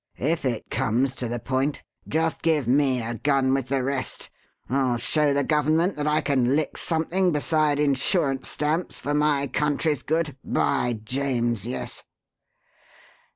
If 0.17 0.45
it 0.45 0.71
comes 0.71 1.13
to 1.17 1.27
the 1.27 1.37
point, 1.37 1.83
just 2.07 2.41
give 2.41 2.67
me 2.67 3.03
a 3.03 3.13
gun 3.13 3.53
with 3.53 3.67
the 3.67 3.83
rest. 3.83 4.31
I'll 4.67 4.97
show 4.97 5.31
the 5.31 5.43
Government 5.43 5.95
that 5.97 6.07
I 6.07 6.21
can 6.21 6.55
lick 6.55 6.75
something 6.75 7.31
beside 7.31 7.79
insurance 7.79 8.49
stamps 8.49 8.99
for 8.99 9.13
my 9.13 9.45
country's 9.45 10.01
good 10.01 10.35
by 10.43 10.93
James, 11.05 11.67
yes!" 11.67 12.01